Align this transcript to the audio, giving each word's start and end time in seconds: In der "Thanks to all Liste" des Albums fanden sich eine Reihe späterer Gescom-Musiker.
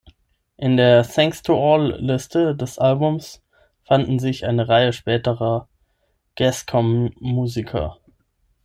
In 0.57 0.77
der 0.77 1.03
"Thanks 1.03 1.43
to 1.43 1.53
all 1.53 1.91
Liste" 2.01 2.55
des 2.55 2.79
Albums 2.79 3.39
fanden 3.83 4.17
sich 4.17 4.47
eine 4.47 4.67
Reihe 4.67 4.93
späterer 4.93 5.67
Gescom-Musiker. 6.33 7.99